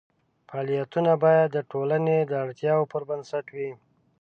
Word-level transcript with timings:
فعالیتونه 0.47 1.11
باید 1.23 1.47
د 1.51 1.57
ټولنې 1.71 2.17
د 2.25 2.31
اړتیاوو 2.45 2.89
پر 2.91 3.01
بنسټ 3.09 3.45
وي. 3.55 3.71